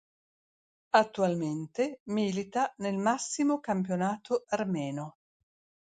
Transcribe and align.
Attualmente 0.95 1.99
milita 2.05 2.73
nel 2.77 2.97
massimo 2.97 3.59
campionato 3.59 4.45
armeno. 4.47 5.17